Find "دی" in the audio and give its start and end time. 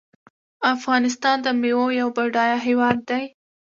3.09-3.23